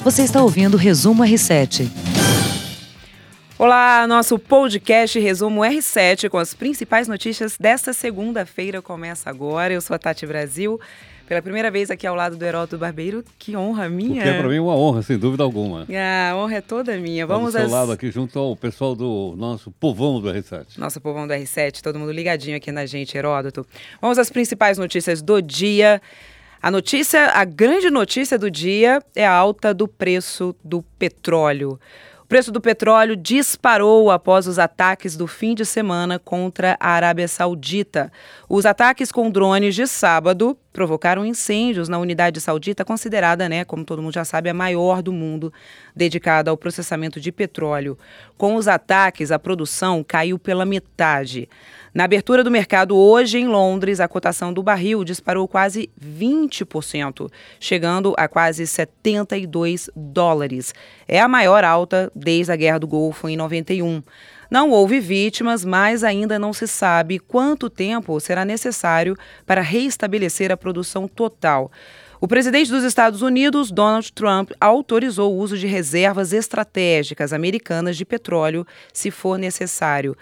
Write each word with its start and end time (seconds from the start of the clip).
Você 0.00 0.22
está 0.22 0.42
ouvindo 0.42 0.74
o 0.74 0.76
Resumo 0.76 1.24
R7. 1.24 1.90
Olá, 3.58 4.06
nosso 4.06 4.38
podcast 4.38 5.18
Resumo 5.18 5.62
R7 5.62 6.28
com 6.28 6.38
as 6.38 6.54
principais 6.54 7.08
notícias 7.08 7.58
desta 7.58 7.92
segunda-feira 7.92 8.80
começa 8.80 9.28
agora. 9.28 9.74
Eu 9.74 9.80
sou 9.80 9.96
a 9.96 9.98
Tati 9.98 10.24
Brasil, 10.24 10.80
pela 11.26 11.42
primeira 11.42 11.68
vez 11.68 11.90
aqui 11.90 12.06
ao 12.06 12.14
lado 12.14 12.36
do 12.36 12.44
Heródoto 12.44 12.78
Barbeiro. 12.78 13.24
Que 13.36 13.56
honra 13.56 13.88
minha. 13.88 14.22
Que 14.22 14.28
é 14.28 14.38
para 14.38 14.48
mim 14.48 14.60
uma 14.60 14.76
honra, 14.76 15.02
sem 15.02 15.18
dúvida 15.18 15.42
alguma. 15.42 15.84
Ah, 15.90 16.30
a 16.30 16.36
honra 16.36 16.54
é 16.54 16.60
toda 16.60 16.96
minha. 16.96 17.26
Vamos 17.26 17.56
ao 17.56 17.64
às... 17.64 17.70
lado 17.70 17.90
aqui 17.90 18.12
junto 18.12 18.38
ao 18.38 18.54
pessoal 18.54 18.94
do 18.94 19.34
nosso 19.36 19.72
povão 19.72 20.20
do 20.20 20.28
R7. 20.28 20.78
Nosso 20.78 21.00
povão 21.00 21.26
do 21.26 21.34
R7, 21.34 21.80
todo 21.82 21.98
mundo 21.98 22.12
ligadinho 22.12 22.56
aqui 22.56 22.70
na 22.70 22.86
gente, 22.86 23.18
Heródoto. 23.18 23.66
Vamos 24.00 24.16
às 24.16 24.30
principais 24.30 24.78
notícias 24.78 25.20
do 25.20 25.42
dia. 25.42 26.00
A 26.60 26.72
notícia, 26.72 27.30
a 27.34 27.44
grande 27.44 27.88
notícia 27.88 28.36
do 28.36 28.50
dia 28.50 29.00
é 29.14 29.24
a 29.24 29.32
alta 29.32 29.72
do 29.72 29.86
preço 29.86 30.56
do 30.64 30.82
petróleo. 30.98 31.78
O 32.20 32.26
preço 32.28 32.50
do 32.50 32.60
petróleo 32.60 33.16
disparou 33.16 34.10
após 34.10 34.46
os 34.46 34.58
ataques 34.58 35.16
do 35.16 35.26
fim 35.26 35.54
de 35.54 35.64
semana 35.64 36.18
contra 36.18 36.76
a 36.80 36.90
Arábia 36.90 37.28
Saudita. 37.28 38.12
Os 38.48 38.66
ataques 38.66 39.10
com 39.12 39.30
drones 39.30 39.74
de 39.74 39.86
sábado 39.86 40.58
provocaram 40.72 41.24
incêndios 41.24 41.88
na 41.88 41.98
unidade 41.98 42.40
saudita, 42.40 42.84
considerada, 42.84 43.48
né, 43.48 43.64
como 43.64 43.84
todo 43.84 44.02
mundo 44.02 44.12
já 44.12 44.24
sabe, 44.24 44.50
a 44.50 44.54
maior 44.54 45.00
do 45.00 45.12
mundo, 45.12 45.52
dedicada 45.96 46.50
ao 46.50 46.56
processamento 46.56 47.18
de 47.18 47.32
petróleo. 47.32 47.96
Com 48.36 48.56
os 48.56 48.68
ataques, 48.68 49.30
a 49.32 49.38
produção 49.38 50.04
caiu 50.06 50.38
pela 50.38 50.66
metade. 50.66 51.48
Na 51.98 52.04
abertura 52.04 52.44
do 52.44 52.50
mercado 52.52 52.96
hoje 52.96 53.38
em 53.38 53.48
Londres, 53.48 53.98
a 53.98 54.06
cotação 54.06 54.52
do 54.52 54.62
barril 54.62 55.02
disparou 55.02 55.48
quase 55.48 55.90
20%, 56.00 57.28
chegando 57.58 58.14
a 58.16 58.28
quase 58.28 58.68
72 58.68 59.90
dólares. 59.96 60.72
É 61.08 61.18
a 61.20 61.26
maior 61.26 61.64
alta 61.64 62.08
desde 62.14 62.52
a 62.52 62.56
Guerra 62.56 62.78
do 62.78 62.86
Golfo 62.86 63.28
em 63.28 63.36
91. 63.36 64.00
Não 64.48 64.70
houve 64.70 65.00
vítimas, 65.00 65.64
mas 65.64 66.04
ainda 66.04 66.38
não 66.38 66.52
se 66.52 66.68
sabe 66.68 67.18
quanto 67.18 67.68
tempo 67.68 68.20
será 68.20 68.44
necessário 68.44 69.16
para 69.44 69.60
reestabelecer 69.60 70.52
a 70.52 70.56
produção 70.56 71.08
total. 71.08 71.68
O 72.20 72.28
presidente 72.28 72.70
dos 72.70 72.84
Estados 72.84 73.22
Unidos, 73.22 73.72
Donald 73.72 74.12
Trump, 74.12 74.52
autorizou 74.60 75.34
o 75.34 75.38
uso 75.38 75.58
de 75.58 75.66
reservas 75.66 76.32
estratégicas 76.32 77.32
americanas 77.32 77.96
de 77.96 78.04
petróleo, 78.04 78.64
se 78.92 79.10
for 79.10 79.36
necessário. 79.36 80.16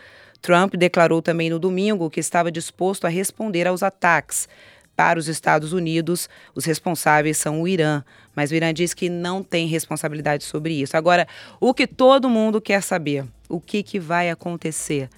Trump 0.46 0.74
declarou 0.76 1.20
também 1.20 1.50
no 1.50 1.58
domingo 1.58 2.08
que 2.08 2.20
estava 2.20 2.52
disposto 2.52 3.04
a 3.04 3.08
responder 3.08 3.66
aos 3.66 3.82
ataques. 3.82 4.48
Para 4.94 5.18
os 5.18 5.26
Estados 5.26 5.72
Unidos, 5.72 6.28
os 6.54 6.64
responsáveis 6.64 7.36
são 7.36 7.60
o 7.62 7.66
Irã, 7.66 8.04
mas 8.32 8.52
o 8.52 8.54
Irã 8.54 8.72
diz 8.72 8.94
que 8.94 9.08
não 9.10 9.42
tem 9.42 9.66
responsabilidade 9.66 10.44
sobre 10.44 10.72
isso. 10.80 10.96
Agora, 10.96 11.26
o 11.60 11.74
que 11.74 11.84
todo 11.84 12.30
mundo 12.30 12.60
quer 12.60 12.80
saber, 12.80 13.24
o 13.48 13.60
que, 13.60 13.82
que 13.82 13.98
vai 13.98 14.30
acontecer? 14.30 15.10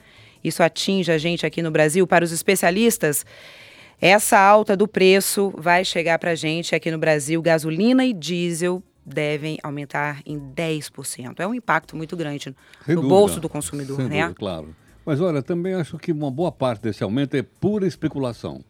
Isso 0.43 0.63
atinge 0.63 1.13
a 1.13 1.19
gente 1.19 1.45
aqui 1.45 1.61
no 1.61 1.71
Brasil? 1.71 2.07
Para 2.07 2.25
os 2.25 2.33
especialistas, 2.33 3.27
essa 4.01 4.39
alta 4.39 4.75
do 4.75 4.89
preço 4.89 5.53
vai 5.59 5.85
chegar 5.85 6.19
para 6.19 6.31
a 6.31 6.35
gente 6.35 6.75
aqui 6.75 6.91
no 6.91 6.99
Brasil. 6.99 7.43
Gasolina 7.43 8.03
e 8.03 8.15
diesel 8.15 8.83
devem 9.05 9.59
aumentar 9.63 10.23
em 10.25 10.41
10%. 10.41 11.35
É 11.39 11.47
um 11.47 11.55
impacto 11.55 11.95
muito 11.95 12.17
grande 12.17 12.49
no 12.87 12.95
dúvida. 12.95 13.09
bolso 13.09 13.41
do 13.41 13.49
consumidor, 13.49 13.97
Sem 13.97 14.09
né? 14.09 14.23
Dúvida, 14.23 14.35
claro. 14.35 14.75
Mas 15.09 15.23
olha, 15.23 15.43
também 15.43 15.73
acho 15.73 15.97
que 15.97 16.13
uma 16.13 16.31
boa 16.31 16.53
parte 16.53 16.83
desse 16.83 17.03
aumento 17.03 17.35
é 17.35 17.41
pura 17.41 17.87
especulação. 17.87 18.63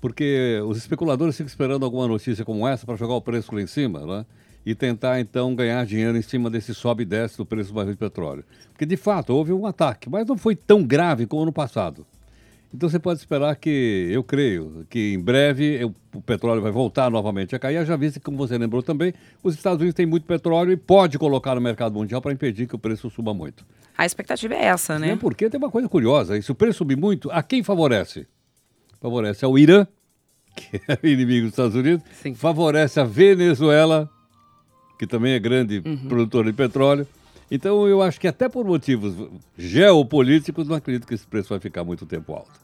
Porque 0.00 0.58
os 0.66 0.78
especuladores 0.78 1.36
ficam 1.36 1.46
esperando 1.46 1.84
alguma 1.84 2.08
notícia 2.08 2.42
como 2.42 2.66
essa 2.66 2.86
para 2.86 2.96
jogar 2.96 3.16
o 3.16 3.20
preço 3.20 3.54
lá 3.54 3.60
em 3.60 3.66
cima, 3.66 4.00
né? 4.06 4.24
E 4.64 4.74
tentar 4.74 5.20
então 5.20 5.54
ganhar 5.54 5.84
dinheiro 5.84 6.16
em 6.16 6.22
cima 6.22 6.48
desse 6.48 6.74
sobe 6.74 7.02
e 7.02 7.04
desce 7.04 7.36
do 7.36 7.44
preço 7.44 7.68
do 7.68 7.74
barril 7.74 7.92
de 7.92 7.98
petróleo. 7.98 8.42
Porque 8.72 8.86
de 8.86 8.96
fato 8.96 9.34
houve 9.34 9.52
um 9.52 9.66
ataque, 9.66 10.08
mas 10.08 10.26
não 10.26 10.38
foi 10.38 10.56
tão 10.56 10.82
grave 10.82 11.26
como 11.26 11.44
no 11.44 11.52
passado. 11.52 12.06
Então 12.74 12.88
você 12.88 12.98
pode 12.98 13.20
esperar 13.20 13.54
que, 13.56 14.08
eu 14.10 14.24
creio, 14.24 14.86
que 14.88 15.12
em 15.12 15.20
breve 15.20 15.84
o 16.14 16.22
petróleo 16.22 16.62
vai 16.62 16.72
voltar 16.72 17.10
novamente 17.10 17.54
a 17.54 17.58
cair. 17.58 17.84
Já 17.84 17.96
visto 17.96 18.14
que, 18.14 18.24
como 18.24 18.38
você 18.38 18.56
lembrou 18.56 18.82
também, 18.82 19.12
os 19.42 19.54
Estados 19.54 19.80
Unidos 19.80 19.94
têm 19.94 20.06
muito 20.06 20.24
petróleo 20.24 20.72
e 20.72 20.76
pode 20.76 21.18
colocar 21.18 21.54
no 21.54 21.60
mercado 21.60 21.92
mundial 21.94 22.22
para 22.22 22.32
impedir 22.32 22.66
que 22.66 22.74
o 22.74 22.78
preço 22.78 23.10
suba 23.10 23.34
muito. 23.34 23.64
A 23.96 24.06
expectativa 24.06 24.54
é 24.54 24.64
essa, 24.64 24.98
né? 24.98 25.10
Sim, 25.10 25.16
porque 25.18 25.50
tem 25.50 25.58
uma 25.58 25.70
coisa 25.70 25.86
curiosa. 25.86 26.38
E 26.38 26.42
se 26.42 26.50
o 26.50 26.54
preço 26.54 26.78
subir 26.78 26.96
muito, 26.96 27.30
a 27.30 27.42
quem 27.42 27.62
favorece? 27.62 28.26
Favorece 29.00 29.44
ao 29.44 29.58
Irã, 29.58 29.86
que 30.56 30.80
é 30.88 30.98
inimigo 31.10 31.42
dos 31.42 31.52
Estados 31.52 31.74
Unidos. 31.74 32.02
Sim. 32.22 32.34
Favorece 32.34 32.98
a 33.00 33.04
Venezuela, 33.04 34.08
que 34.98 35.06
também 35.06 35.34
é 35.34 35.38
grande 35.38 35.82
uhum. 35.84 36.08
produtor 36.08 36.46
de 36.46 36.54
petróleo. 36.54 37.06
Então 37.50 37.86
eu 37.86 38.00
acho 38.00 38.18
que 38.18 38.26
até 38.26 38.48
por 38.48 38.64
motivos 38.64 39.14
geopolíticos, 39.58 40.66
não 40.66 40.74
acredito 40.74 41.06
que 41.06 41.12
esse 41.12 41.26
preço 41.26 41.50
vai 41.50 41.60
ficar 41.60 41.84
muito 41.84 42.06
tempo 42.06 42.32
alto. 42.32 42.61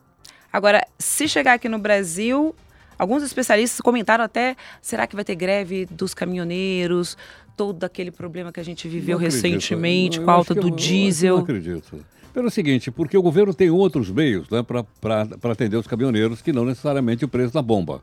Agora, 0.53 0.85
se 0.99 1.29
chegar 1.29 1.55
aqui 1.55 1.69
no 1.69 1.79
Brasil, 1.79 2.55
alguns 2.99 3.23
especialistas 3.23 3.81
comentaram 3.81 4.25
até, 4.25 4.57
será 4.81 5.07
que 5.07 5.15
vai 5.15 5.25
ter 5.25 5.35
greve 5.35 5.87
dos 5.87 6.15
caminhoneiros? 6.15 7.17
Todo 7.57 7.85
aquele 7.85 8.11
problema 8.11 8.53
que 8.53 8.61
a 8.61 8.65
gente 8.65 8.89
viveu 8.89 9.19
recentemente 9.19 10.21
com 10.21 10.31
a 10.31 10.35
alta 10.35 10.55
do 10.55 10.69
eu, 10.69 10.75
diesel. 10.75 11.29
Eu 11.29 11.37
não 11.37 11.43
acredito. 11.45 12.05
Pelo 12.33 12.51
seguinte, 12.51 12.91
porque 12.91 13.17
o 13.19 13.23
governo 13.23 13.53
tem 13.53 13.69
outros 13.69 14.11
meios 14.11 14.49
né, 14.49 14.63
para 14.63 15.53
atender 15.53 15.77
os 15.77 15.87
caminhoneiros 15.87 16.41
que 16.41 16.53
não 16.53 16.65
necessariamente 16.65 17.25
o 17.25 17.29
preço 17.29 17.53
da 17.53 17.61
bomba. 17.61 18.01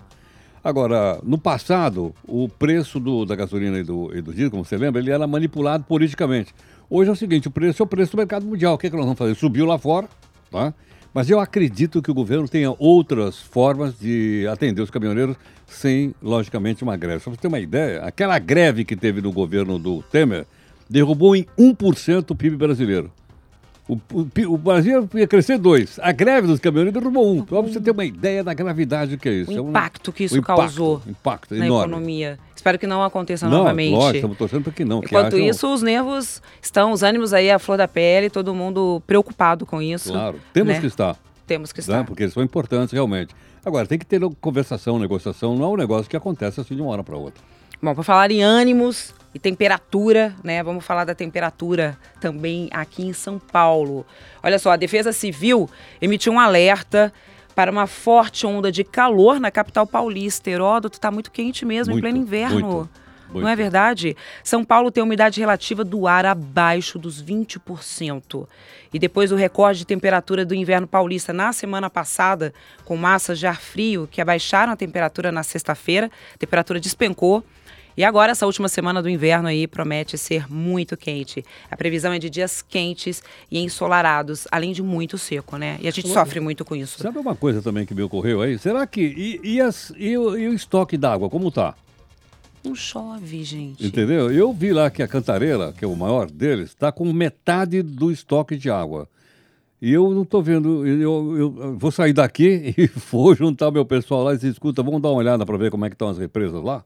Agora, 0.64 1.20
no 1.24 1.38
passado, 1.38 2.14
o 2.28 2.50
preço 2.50 3.00
do, 3.00 3.24
da 3.24 3.36
gasolina 3.36 3.78
e 3.78 3.84
do, 3.84 4.12
e 4.16 4.22
do 4.22 4.34
diesel, 4.34 4.52
como 4.52 4.66
você 4.66 4.76
lembra, 4.76 5.00
ele 5.00 5.12
era 5.12 5.26
manipulado 5.28 5.84
politicamente. 5.84 6.54
Hoje 6.90 7.10
é 7.10 7.14
o 7.14 7.16
seguinte, 7.16 7.48
o 7.48 7.52
preço 7.52 7.82
é 7.82 7.86
o 7.86 7.88
preço 7.88 8.12
do 8.12 8.18
mercado 8.18 8.46
mundial. 8.46 8.74
O 8.74 8.78
que, 8.78 8.88
é 8.88 8.90
que 8.90 8.96
nós 8.96 9.06
vamos 9.06 9.18
fazer? 9.18 9.36
Subiu 9.36 9.66
lá 9.66 9.78
fora, 9.78 10.10
tá? 10.52 10.74
Mas 11.16 11.30
eu 11.30 11.40
acredito 11.40 12.02
que 12.02 12.12
o 12.12 12.14
governo 12.14 12.46
tenha 12.46 12.76
outras 12.78 13.40
formas 13.40 13.98
de 13.98 14.46
atender 14.52 14.81
os 14.81 14.90
caminhoneiros 14.90 15.38
sem, 15.66 16.14
logicamente, 16.22 16.84
uma 16.84 16.98
greve. 16.98 17.22
Só 17.24 17.30
para 17.30 17.36
você 17.38 17.42
ter 17.44 17.48
uma 17.48 17.62
ideia, 17.62 18.02
aquela 18.02 18.38
greve 18.38 18.84
que 18.84 18.98
teve 18.98 19.22
no 19.22 19.31
governo 19.31 19.80
do 19.80 20.03
Temer 20.12 20.46
derrubou 20.90 21.34
em 21.34 21.46
1% 21.58 22.31
o 22.31 22.36
PIB 22.36 22.58
brasileiro. 22.58 23.09
O, 23.88 24.00
o, 24.12 24.28
o, 24.53 24.57
Brasil 24.57 25.07
ia 25.13 25.28
crescer 25.28 25.59
dois. 25.59 26.00
A 26.01 26.12
greve 26.12 26.47
dos 26.47 26.59
caminhoneiros 26.59 27.00
derrubou 27.00 27.31
um. 27.31 27.40
Só 27.47 27.62
para 27.62 27.72
você 27.72 27.79
ter 27.79 27.91
uma 27.91 28.03
ideia 28.03 28.44
da 28.44 28.51
gravidade 28.51 29.16
que 29.16 29.29
é 29.29 29.34
isso. 29.34 29.51
O 29.51 29.69
impacto 29.69 30.09
é 30.09 30.09
um, 30.09 30.13
que 30.13 30.23
isso 30.23 30.38
impacto, 30.38 30.57
causou 30.57 31.01
impacto 31.07 31.53
na 31.53 31.66
enorme. 31.68 31.94
economia. 31.94 32.40
Espero 32.56 32.79
que 32.79 32.88
não 32.88 33.03
aconteça 33.03 33.47
não, 33.47 33.59
novamente. 33.59 33.94
Lógico, 33.94 34.16
estamos 34.16 34.38
torcendo 34.38 34.63
para 34.63 34.73
que 34.73 34.84
não. 34.84 35.00
Enquanto 35.03 35.35
que 35.35 35.44
isso, 35.44 35.72
os 35.72 35.84
nervos 35.84 36.41
estão, 36.59 36.91
os 36.91 37.03
ânimos 37.03 37.31
aí 37.31 37.51
à 37.51 37.59
flor 37.59 37.78
da 37.78 37.88
pele, 37.88 38.28
todo 38.28 38.56
mundo 38.56 39.03
preocupado 39.06 39.68
com 39.68 39.79
isso. 39.79 40.12
Claro, 40.12 40.40
temos 40.52 40.73
né? 40.73 40.79
que 40.79 40.88
estar. 40.88 41.16
Temos 41.46 41.72
que 41.72 41.79
estar. 41.79 41.97
Né? 41.97 42.03
Porque 42.03 42.23
eles 42.23 42.34
são 42.34 42.41
importantes 42.41 42.91
realmente. 42.91 43.35
Agora, 43.63 43.85
tem 43.85 44.00
que 44.00 44.06
ter 44.06 44.19
conversação, 44.41 44.97
negociação, 44.97 45.56
não 45.56 45.66
é 45.66 45.67
um 45.67 45.78
negócio 45.78 46.09
que 46.09 46.17
acontece 46.17 46.59
assim 46.59 46.75
de 46.75 46.81
uma 46.81 46.91
hora 46.91 47.03
para 47.03 47.16
outra. 47.16 47.44
Bom, 47.81 47.94
para 47.94 48.03
falar 48.03 48.31
em 48.31 48.41
ânimos 48.41 49.13
e 49.35 49.40
temperatura, 49.40 50.34
né? 50.41 50.63
Vamos 50.63 50.85
falar 50.85 51.03
da 51.03 51.13
temperatura 51.13 51.97
também 52.22 52.69
aqui 52.72 53.06
em 53.06 53.12
São 53.12 53.38
Paulo. 53.38 54.06
Olha 54.41 54.57
só, 54.57 54.72
a 54.72 54.78
Defesa 54.78 55.12
Civil 55.12 55.69
emitiu 56.01 56.31
um 56.31 56.40
alerta 56.40 57.12
para 57.53 57.69
uma 57.69 57.85
forte 57.85 58.47
onda 58.47 58.72
de 58.72 58.85
calor 58.85 59.38
na 59.38 59.51
capital 59.51 59.85
paulista. 59.85 60.50
Heródoto 60.50 60.97
está 60.97 61.12
muito 61.12 61.31
quente 61.31 61.66
mesmo, 61.66 61.91
muito, 61.91 62.07
em 62.07 62.09
pleno 62.09 62.25
inverno. 62.25 62.59
Muito, 62.62 62.90
muito. 63.29 63.44
Não 63.44 63.50
é 63.50 63.57
verdade? 63.57 64.16
São 64.41 64.63
Paulo 64.63 64.90
tem 64.90 65.03
umidade 65.03 65.41
relativa 65.41 65.84
do 65.84 66.07
ar 66.07 66.25
abaixo 66.25 66.97
dos 66.97 67.22
20%. 67.22 68.47
E 68.94 68.97
depois 68.97 69.31
do 69.31 69.35
recorde 69.35 69.79
de 69.79 69.85
temperatura 69.85 70.46
do 70.46 70.56
inverno 70.56 70.88
paulista 70.88 71.34
na 71.34 71.52
semana 71.52 71.90
passada, 71.90 72.53
com 72.85 72.96
massas 72.96 73.38
de 73.38 73.47
ar 73.47 73.59
frio 73.59 74.07
que 74.09 74.22
abaixaram 74.22 74.72
a 74.72 74.78
temperatura 74.78 75.29
na 75.29 75.44
sexta-feira, 75.44 76.09
a 76.34 76.38
temperatura 76.38 76.79
despencou 76.79 77.44
e 77.98 78.04
agora, 78.04 78.32
essa 78.32 78.46
última 78.46 78.68
semana 78.68 79.02
do 79.02 79.10
inverno 79.10 79.47
aí 79.47 79.68
promete 79.68 80.18
ser 80.18 80.52
muito 80.52 80.97
quente. 80.97 81.46
A 81.72 81.78
previsão 81.78 82.12
é 82.12 82.20
de 82.20 82.30
dias 82.30 82.62
quentes 82.62 83.24
e 83.50 83.59
ensolarados, 83.59 84.47
além 84.52 84.74
de 84.74 84.84
muito 84.84 85.18
seco, 85.18 85.58
né? 85.58 85.78
E 85.82 85.88
a 85.88 85.92
gente 85.92 86.09
sofre 86.09 86.40
muito 86.40 86.66
com 86.66 86.76
isso. 86.76 87.02
Sabe 87.02 87.18
uma 87.18 87.36
coisa 87.36 87.62
também 87.62 87.86
que 87.86 87.94
me 87.94 88.02
ocorreu 88.02 88.42
aí? 88.42 88.59
Será 88.59 88.86
que. 88.86 89.02
E, 89.02 89.40
e, 89.56 89.62
as, 89.62 89.94
e, 89.97 90.18
o, 90.18 90.38
e 90.38 90.47
o 90.47 90.53
estoque 90.53 90.97
d'água, 90.97 91.30
como 91.30 91.50
tá? 91.50 91.76
Não 92.66 92.76
chove, 92.76 93.44
gente. 93.44 93.86
Entendeu? 93.86 94.32
Eu 94.32 94.52
vi 94.52 94.74
lá 94.74 94.90
que 94.90 95.03
a 95.03 95.08
Cantareira, 95.08 95.72
que 95.72 95.86
é 95.86 95.88
o 95.88 95.96
maior 95.96 96.30
deles, 96.30 96.70
está 96.70 96.91
com 96.91 97.12
metade 97.14 97.82
do 97.82 98.12
estoque 98.12 98.58
de 98.58 98.70
água. 98.70 99.08
E 99.82 99.94
eu 99.94 100.09
não 100.12 100.24
estou 100.24 100.41
vendo, 100.41 100.86
eu, 100.86 101.38
eu, 101.38 101.78
vou 101.78 101.91
sair 101.91 102.12
daqui 102.12 102.74
e 102.78 102.88
vou 103.12 103.36
juntar 103.36 103.70
meu 103.72 103.86
pessoal 103.86 104.24
lá 104.24 104.34
e 104.34 104.36
dizer, 104.36 104.50
escuta, 104.50 104.82
vamos 104.82 105.02
dar 105.02 105.09
uma 105.09 105.20
olhada 105.20 105.46
para 105.46 105.58
ver 105.58 105.70
como 105.70 105.86
é 105.86 105.90
que 105.90 105.96
estão 105.96 106.09
as 106.09 106.18
represas 106.18 106.64
lá? 106.64 106.84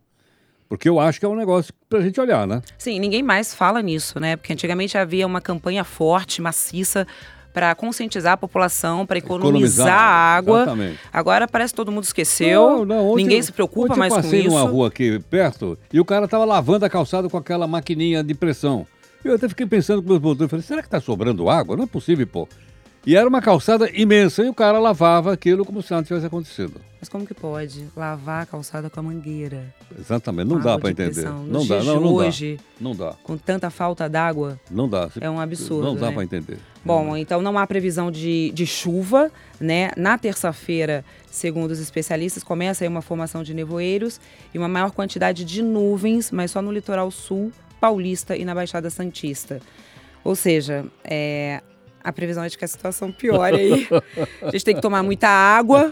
Porque 0.70 0.88
eu 0.88 1.00
acho 1.00 1.20
que 1.20 1.26
é 1.26 1.30
um 1.30 1.36
negócio 1.36 1.74
para 1.90 1.98
a 1.98 2.02
gente 2.04 2.22
olhar, 2.22 2.46
né? 2.46 2.62
Sim, 2.78 3.00
ninguém 3.00 3.24
mais 3.24 3.56
fala 3.56 3.82
nisso, 3.82 4.20
né? 4.20 4.36
Porque 4.36 4.54
antigamente 4.54 4.96
havia 4.96 5.26
uma 5.26 5.42
campanha 5.42 5.84
forte, 5.84 6.44
maciça, 6.44 7.08
para 7.52 7.74
conscientizar 7.74 8.34
a 8.34 8.38
população, 8.38 9.04
para 9.04 9.18
economizar, 9.18 9.88
economizar, 9.88 10.00
a 10.00 10.36
água. 10.38 10.62
Exatamente. 10.62 11.00
Agora 11.12 11.48
parece 11.48 11.74
que 11.74 11.78
todo 11.78 11.92
mundo 11.92 12.04
esqueceu, 12.04 12.70
não, 12.70 12.86
não, 12.86 13.10
ontem, 13.10 13.24
ninguém 13.24 13.42
se 13.42 13.52
preocupa 13.52 13.96
mais 13.96 14.14
com 14.14 14.20
isso. 14.20 14.28
Eu 14.28 14.32
passei 14.32 14.48
numa 14.48 14.62
rua 14.62 14.88
aqui 14.90 15.20
perto 15.30 15.78
e 15.92 16.00
o 16.00 16.06
cara 16.06 16.26
estava 16.26 16.46
lavando 16.46 16.86
a 16.86 16.90
calçada 16.90 17.28
com 17.28 17.38
aquela 17.38 17.68
maquininha 17.68 18.24
de 18.24 18.36
pressão. 18.36 18.86
Eu 19.26 19.34
até 19.36 19.50
fiquei 19.50 19.66
pensando 19.66 20.04
com 20.04 20.10
meus 20.10 20.22
botões, 20.22 20.50
falei, 20.50 20.64
será 20.64 20.82
que 20.82 20.88
está 20.88 21.02
sobrando 21.02 21.50
água? 21.50 21.76
Não 21.76 21.86
é 21.86 21.88
possível, 21.88 22.26
pô. 22.28 22.48
E 23.10 23.16
era 23.16 23.28
uma 23.28 23.42
calçada 23.42 23.90
imensa 23.92 24.44
e 24.44 24.50
o 24.50 24.54
cara 24.54 24.78
lavava 24.78 25.34
aquilo 25.34 25.66
como 25.66 25.82
se 25.82 25.90
nada 25.90 26.06
tivesse 26.06 26.28
acontecido. 26.28 26.80
Mas 27.00 27.10
como 27.10 27.26
que 27.26 27.34
pode 27.34 27.88
lavar 27.98 28.44
a 28.44 28.46
calçada 28.46 28.88
com 28.88 29.00
a 29.00 29.02
mangueira? 29.02 29.74
Exatamente, 29.98 30.48
não 30.48 30.60
dá 30.60 30.78
para 30.78 30.92
entender. 30.92 31.24
Não 31.28 31.66
dá, 31.66 31.84
não, 31.84 32.00
não 32.00 32.14
hoje, 32.14 32.58
dá. 32.58 32.64
Não 32.80 32.96
dá. 32.96 33.16
Com 33.24 33.36
tanta 33.36 33.72
falta 33.72 34.08
d'água. 34.08 34.60
Não 34.70 34.88
dá. 34.88 35.10
É 35.20 35.28
um 35.28 35.40
absurdo. 35.40 35.88
Não 35.88 35.96
dá 35.96 36.10
né? 36.10 36.14
para 36.14 36.24
entender. 36.24 36.60
Bom, 36.86 37.18
então 37.18 37.42
não 37.42 37.58
há 37.58 37.66
previsão 37.66 38.12
de, 38.12 38.52
de 38.52 38.68
chuva, 38.68 39.32
né? 39.60 39.90
Na 39.98 40.16
terça-feira, 40.16 41.04
segundo 41.32 41.72
os 41.72 41.80
especialistas, 41.80 42.44
começa 42.44 42.84
aí 42.84 42.88
uma 42.88 43.02
formação 43.02 43.42
de 43.42 43.56
nevoeiros 43.56 44.22
e 44.54 44.60
uma 44.60 44.68
maior 44.68 44.92
quantidade 44.92 45.44
de 45.44 45.64
nuvens, 45.64 46.30
mas 46.30 46.52
só 46.52 46.62
no 46.62 46.72
litoral 46.72 47.10
sul, 47.10 47.52
paulista 47.82 48.38
e 48.38 48.46
na 48.46 48.54
Baixada 48.54 48.92
Santista. 48.92 49.60
Ou 50.24 50.36
seja, 50.36 50.86
é, 51.04 51.64
a 52.04 52.12
previsão 52.12 52.44
é 52.44 52.50
de 52.50 52.58
que 52.58 52.66
a 52.66 52.68
situação 52.68 53.12
piore 53.12 53.56
aí. 53.56 53.88
A 54.42 54.52
gente 54.52 54.66
tem 54.66 54.76
que 54.76 54.82
tomar 54.82 55.04
muita 55.04 55.28
água 55.28 55.90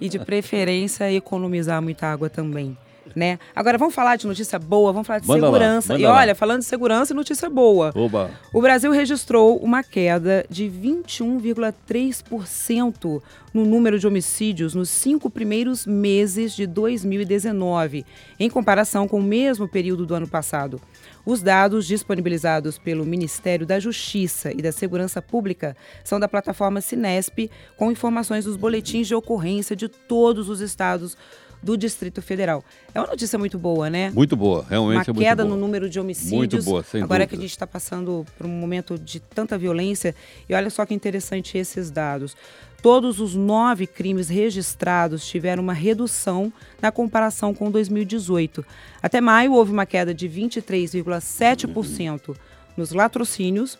e, 0.00 0.08
de 0.08 0.18
preferência, 0.18 1.12
economizar 1.12 1.80
muita 1.82 2.06
água 2.06 2.28
também. 2.30 2.76
Né? 3.14 3.38
Agora 3.54 3.78
vamos 3.78 3.94
falar 3.94 4.16
de 4.16 4.26
notícia 4.26 4.58
boa, 4.58 4.92
vamos 4.92 5.06
falar 5.06 5.18
de 5.18 5.28
manda 5.28 5.46
segurança. 5.46 5.92
Lá, 5.94 5.98
e 5.98 6.04
olha, 6.04 6.32
lá. 6.32 6.34
falando 6.34 6.60
de 6.60 6.66
segurança 6.66 7.14
notícia 7.14 7.50
boa. 7.50 7.92
Oba. 7.94 8.30
O 8.52 8.60
Brasil 8.60 8.90
registrou 8.90 9.56
uma 9.58 9.82
queda 9.82 10.44
de 10.48 10.64
21,3% 10.64 13.22
no 13.52 13.64
número 13.64 13.98
de 13.98 14.06
homicídios 14.06 14.74
nos 14.74 14.88
cinco 14.88 15.28
primeiros 15.28 15.86
meses 15.86 16.54
de 16.54 16.66
2019, 16.66 18.06
em 18.38 18.48
comparação 18.48 19.06
com 19.06 19.18
o 19.18 19.22
mesmo 19.22 19.68
período 19.68 20.06
do 20.06 20.14
ano 20.14 20.26
passado. 20.26 20.80
Os 21.24 21.40
dados 21.40 21.86
disponibilizados 21.86 22.78
pelo 22.78 23.04
Ministério 23.04 23.64
da 23.64 23.78
Justiça 23.78 24.52
e 24.52 24.62
da 24.62 24.72
Segurança 24.72 25.22
Pública 25.22 25.76
são 26.02 26.18
da 26.18 26.26
plataforma 26.26 26.80
Sinesp, 26.80 27.48
com 27.76 27.92
informações 27.92 28.44
dos 28.44 28.56
boletins 28.56 29.06
de 29.06 29.14
ocorrência 29.14 29.76
de 29.76 29.88
todos 29.88 30.48
os 30.48 30.60
estados 30.60 31.16
do 31.62 31.76
Distrito 31.76 32.20
Federal. 32.20 32.64
É 32.94 33.00
uma 33.00 33.06
notícia 33.06 33.38
muito 33.38 33.58
boa, 33.58 33.88
né? 33.88 34.10
Muito 34.10 34.36
boa, 34.36 34.66
realmente 34.68 35.10
uma 35.10 35.20
é 35.20 35.24
queda 35.24 35.44
no 35.44 35.56
número 35.56 35.88
de 35.88 36.00
homicídios. 36.00 36.36
Muito 36.36 36.62
boa, 36.62 36.82
sem 36.82 37.02
Agora 37.02 37.20
dúvida. 37.20 37.28
que 37.28 37.36
a 37.36 37.40
gente 37.40 37.50
está 37.50 37.66
passando 37.66 38.26
por 38.36 38.46
um 38.46 38.50
momento 38.50 38.98
de 38.98 39.20
tanta 39.20 39.56
violência, 39.56 40.14
e 40.48 40.54
olha 40.54 40.70
só 40.70 40.84
que 40.84 40.92
interessante 40.92 41.56
esses 41.56 41.90
dados. 41.90 42.36
Todos 42.82 43.20
os 43.20 43.36
nove 43.36 43.86
crimes 43.86 44.28
registrados 44.28 45.24
tiveram 45.24 45.62
uma 45.62 45.72
redução 45.72 46.52
na 46.80 46.90
comparação 46.90 47.54
com 47.54 47.70
2018. 47.70 48.66
Até 49.00 49.20
maio, 49.20 49.52
houve 49.52 49.70
uma 49.70 49.86
queda 49.86 50.12
de 50.12 50.28
23,7% 50.28 52.36
nos 52.76 52.90
latrocínios, 52.90 53.78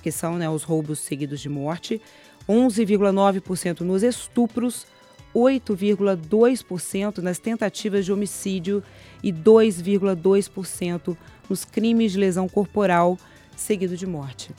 que 0.00 0.12
são 0.12 0.36
né, 0.36 0.48
os 0.48 0.62
roubos 0.62 1.00
seguidos 1.00 1.40
de 1.40 1.48
morte, 1.48 2.00
11,9% 2.48 3.80
nos 3.80 4.04
estupros, 4.04 4.86
8,2% 5.34 7.18
nas 7.18 7.38
tentativas 7.38 8.04
de 8.04 8.12
homicídio 8.12 8.82
e 9.22 9.32
2,2% 9.32 11.16
nos 11.48 11.64
crimes 11.64 12.12
de 12.12 12.18
lesão 12.18 12.48
corporal 12.48 13.18
seguido 13.56 13.96
de 13.96 14.06
morte. 14.06 14.50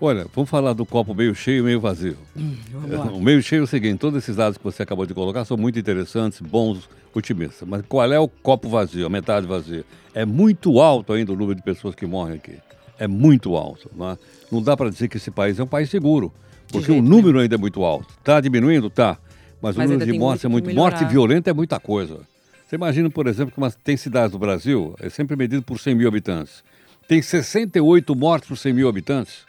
Olha, 0.00 0.26
vamos 0.34 0.50
falar 0.50 0.72
do 0.72 0.84
copo 0.84 1.14
meio 1.14 1.32
cheio 1.32 1.60
e 1.60 1.62
meio 1.62 1.80
vazio. 1.80 2.16
Hum, 2.36 2.56
o 3.14 3.20
meio 3.20 3.40
cheio 3.40 3.60
é 3.60 3.62
o 3.62 3.66
seguinte: 3.68 3.98
todos 3.98 4.18
esses 4.18 4.34
dados 4.34 4.58
que 4.58 4.64
você 4.64 4.82
acabou 4.82 5.06
de 5.06 5.14
colocar 5.14 5.44
são 5.44 5.56
muito 5.56 5.78
interessantes, 5.78 6.40
bons, 6.40 6.88
otimistas. 7.14 7.68
Mas 7.68 7.82
qual 7.88 8.12
é 8.12 8.18
o 8.18 8.26
copo 8.26 8.68
vazio, 8.68 9.06
a 9.06 9.08
metade 9.08 9.46
vazia? 9.46 9.84
É 10.12 10.26
muito 10.26 10.80
alto 10.80 11.12
ainda 11.12 11.32
o 11.32 11.36
número 11.36 11.54
de 11.54 11.62
pessoas 11.62 11.94
que 11.94 12.04
morrem 12.04 12.34
aqui. 12.34 12.56
É 12.98 13.06
muito 13.06 13.54
alto. 13.54 13.88
Não, 13.94 14.10
é? 14.10 14.18
não 14.50 14.60
dá 14.60 14.76
para 14.76 14.90
dizer 14.90 15.06
que 15.06 15.18
esse 15.18 15.30
país 15.30 15.60
é 15.60 15.62
um 15.62 15.68
país 15.68 15.88
seguro, 15.88 16.32
porque 16.68 16.90
o 16.90 17.00
número 17.00 17.38
ainda 17.38 17.54
é 17.54 17.58
muito 17.58 17.84
alto. 17.84 18.12
Está 18.18 18.40
diminuindo? 18.40 18.90
Tá. 18.90 19.18
Mas, 19.62 19.76
Mas 19.76 19.88
o 19.88 19.92
número 19.92 20.12
de 20.12 20.18
mortes 20.18 20.44
é 20.44 20.48
muito. 20.48 20.66
Melhorar. 20.66 20.90
Morte 20.90 21.04
violenta 21.04 21.48
é 21.48 21.52
muita 21.52 21.78
coisa. 21.78 22.20
Você 22.66 22.76
imagina, 22.76 23.08
por 23.08 23.26
exemplo, 23.28 23.52
que 23.52 23.58
uma, 23.58 23.70
tem 23.70 23.96
cidades 23.96 24.32
do 24.32 24.38
Brasil, 24.38 24.94
é 24.98 25.08
sempre 25.08 25.36
medido 25.36 25.62
por 25.62 25.78
100 25.78 25.94
mil 25.94 26.08
habitantes. 26.08 26.64
Tem 27.06 27.22
68 27.22 28.14
mortes 28.16 28.48
por 28.48 28.56
100 28.56 28.72
mil 28.72 28.88
habitantes. 28.88 29.44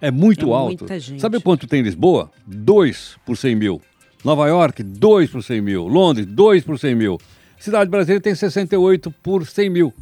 É 0.00 0.10
muito 0.10 0.50
é 0.50 0.54
alto. 0.54 0.86
Sabe 1.18 1.40
quanto 1.40 1.66
tem 1.66 1.80
em 1.80 1.82
Lisboa? 1.82 2.30
2 2.46 3.16
por 3.24 3.36
100 3.36 3.56
mil. 3.56 3.82
Nova 4.24 4.46
York, 4.46 4.82
2 4.82 5.30
por 5.30 5.42
100 5.42 5.60
mil. 5.60 5.86
Londres, 5.86 6.26
2 6.26 6.64
por 6.64 6.78
100 6.78 6.94
mil. 6.94 7.18
Cidade 7.58 7.90
brasileira 7.90 8.20
tem 8.20 8.34
68 8.34 9.10
por 9.22 9.46
100 9.46 9.70
mil. 9.70 9.94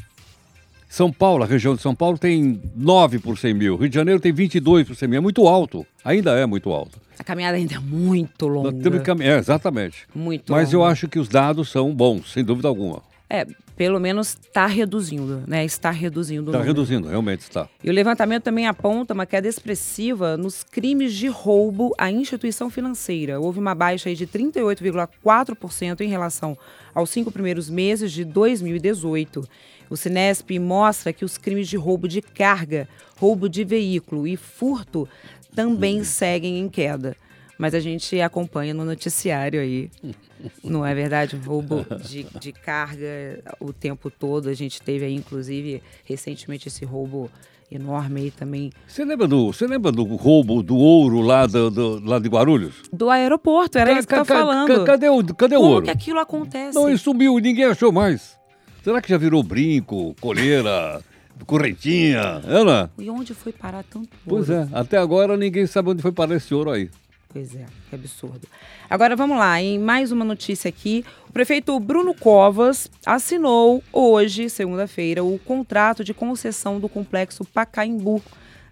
São 0.95 1.11
Paulo, 1.13 1.43
a 1.43 1.47
região 1.47 1.75
de 1.75 1.83
São 1.83 1.93
Paulo, 1.93 2.17
tem 2.17 2.63
9 2.77 3.19
por 3.19 3.37
100 3.37 3.53
mil. 3.53 3.77
Rio 3.77 3.89
de 3.89 3.95
Janeiro 3.97 4.21
tem 4.21 4.33
22 4.33 4.87
por 4.87 4.95
100 4.95 5.09
mil. 5.09 5.17
É 5.17 5.21
muito 5.21 5.49
alto. 5.49 5.85
Ainda 6.05 6.39
é 6.39 6.47
muito 6.47 6.71
alto. 6.71 7.01
A 7.19 7.25
caminhada 7.25 7.57
ainda 7.57 7.75
é 7.75 7.79
muito 7.81 8.47
longa. 8.47 8.73
temos 8.73 9.03
que 9.03 9.11
É, 9.25 9.37
exatamente. 9.37 10.07
Muito 10.15 10.53
Mas 10.53 10.73
longa. 10.73 10.77
eu 10.77 10.85
acho 10.85 11.09
que 11.09 11.19
os 11.19 11.27
dados 11.27 11.69
são 11.69 11.93
bons, 11.93 12.33
sem 12.33 12.45
dúvida 12.45 12.69
alguma. 12.69 13.03
É, 13.29 13.45
pelo 13.77 13.99
menos 13.99 14.37
está 14.41 14.67
reduzindo, 14.67 15.43
né? 15.49 15.65
Está 15.65 15.91
reduzindo. 15.91 16.53
Está 16.53 16.63
reduzindo, 16.63 17.09
realmente 17.09 17.41
está. 17.41 17.69
E 17.83 17.91
o 17.91 17.93
levantamento 17.93 18.45
também 18.45 18.69
aponta 18.69 19.15
uma 19.15 19.27
queda 19.27 19.49
expressiva 19.49 20.37
nos 20.37 20.63
crimes 20.63 21.13
de 21.13 21.27
roubo 21.27 21.93
à 21.99 22.09
instituição 22.09 22.71
financeira. 22.71 23.41
Houve 23.41 23.59
uma 23.59 23.75
baixa 23.75 24.15
de 24.15 24.29
38,4% 24.29 26.03
em 26.03 26.09
relação 26.09 26.57
aos 26.95 27.11
cinco 27.11 27.33
primeiros 27.33 27.69
meses 27.69 28.13
de 28.13 28.25
2018. 28.25 29.43
O 29.91 29.97
Sinesp 29.97 30.51
mostra 30.59 31.13
que 31.13 31.25
os 31.25 31.39
crimes 31.39 31.69
de 31.69 31.77
roubo 31.77 32.09
de 32.09 32.21
carga, 32.21 32.89
roubo 33.19 33.49
de 33.49 33.65
veículo 33.65 34.27
e 34.27 34.37
furto 34.37 35.09
também 35.55 35.99
uhum. 35.99 36.05
seguem 36.05 36.59
em 36.59 36.69
queda 36.69 37.17
mas 37.59 37.75
a 37.75 37.81
gente 37.81 38.21
acompanha 38.21 38.75
no 38.75 38.85
noticiário 38.85 39.61
aí. 39.61 39.91
Não 40.63 40.85
é 40.85 40.95
verdade? 40.95 41.37
Roubo 41.37 41.87
de, 42.03 42.27
de 42.39 42.53
carga 42.53 43.41
o 43.61 43.73
tempo 43.73 44.11
todo. 44.11 44.49
A 44.49 44.55
gente 44.55 44.83
teve 44.83 45.05
aí, 45.05 45.15
inclusive, 45.15 45.83
recentemente 46.05 46.69
esse 46.69 46.85
roubo 46.85 47.31
enorme 47.71 48.23
aí 48.23 48.31
também. 48.31 48.71
Você 48.87 49.05
lembra 49.05 49.27
do, 49.27 49.47
você 49.47 49.67
lembra 49.67 49.91
do 49.91 50.05
roubo 50.05 50.63
do 50.63 50.77
ouro 50.77 51.21
lá, 51.21 51.47
do, 51.47 51.71
do 51.71 52.05
lá 52.05 52.19
de 52.19 52.29
Guarulhos? 52.29 52.83
Do 52.93 53.09
aeroporto, 53.09 53.79
era 53.79 53.93
isso 53.93 54.07
que 54.07 54.15
eu 54.15 54.25
falando. 54.25 54.85
Cadê 54.85 55.09
o, 55.09 55.25
cadê 55.35 55.57
o 55.57 55.61
Como 55.61 55.73
ouro? 55.73 55.85
que 55.85 55.91
aquilo 55.91 56.19
acontece? 56.19 56.75
Não, 56.75 56.89
ele 56.89 56.99
sumiu, 56.99 57.39
ninguém 57.39 57.65
achou 57.65 57.91
mais. 57.91 58.39
Será 58.85 59.01
que 59.01 59.09
já 59.09 59.17
virou 59.17 59.43
brinco, 59.43 60.15
coleira, 60.21 61.03
correntinha? 61.47 62.43
Ela? 62.47 62.91
E 62.99 63.09
onde 63.09 63.33
foi 63.33 63.51
parar 63.51 63.83
tanto 63.83 64.11
ouro? 64.27 64.45
Pois 64.45 64.51
é, 64.51 64.69
até 64.75 64.99
agora 64.99 65.39
ninguém 65.39 65.67
sabe 65.67 65.89
onde 65.89 66.03
foi 66.03 66.13
parar 66.13 66.37
esse 66.37 66.53
ouro 66.53 66.71
aí. 66.71 66.91
Pois 67.33 67.57
é, 67.57 67.65
que 67.89 67.95
absurdo. 67.95 68.47
Agora 68.91 69.17
vamos 69.17 69.39
lá, 69.39 69.59
em 69.59 69.79
mais 69.79 70.13
uma 70.13 70.23
notícia 70.23 70.69
aqui. 70.69 71.03
O 71.27 71.33
prefeito 71.33 71.81
Bruno 71.81 72.13
Covas 72.13 72.91
assinou 73.07 73.83
hoje, 73.91 74.51
segunda-feira, 74.51 75.25
o 75.25 75.39
contrato 75.39 76.05
de 76.05 76.13
concessão 76.13 76.79
do 76.79 76.87
complexo 76.87 77.43
Pacaembu, 77.43 78.23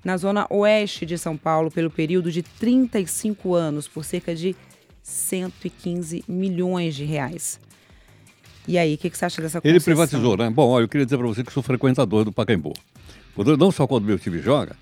na 0.04 0.18
zona 0.18 0.46
oeste 0.50 1.06
de 1.06 1.16
São 1.16 1.38
Paulo, 1.38 1.70
pelo 1.70 1.88
período 1.88 2.30
de 2.30 2.42
35 2.42 3.54
anos, 3.54 3.88
por 3.88 4.04
cerca 4.04 4.34
de 4.34 4.54
115 5.02 6.22
milhões 6.28 6.94
de 6.94 7.06
reais. 7.06 7.58
E 8.66 8.78
aí, 8.78 8.94
o 8.94 8.98
que, 8.98 9.10
que, 9.10 9.18
você 9.18 9.24
acha 9.24 9.42
dessa 9.42 9.60
concessão? 9.60 9.76
Ele 9.76 9.84
privatizou, 9.84 10.36
né? 10.36 10.48
Bom, 10.48 10.80
eu 10.80 10.88
queria 10.88 11.04
dizer 11.04 11.18
para 11.18 11.26
você 11.26 11.42
que 11.42 11.52
sou 11.52 11.62
frequentador 11.62 12.24
do 12.24 12.32
Pacaembu. 12.32 12.72
Não 13.58 13.72
só 13.72 13.86
quando 13.86 14.04
meu 14.04 14.18
time 14.18 14.38
joga, 14.38 14.76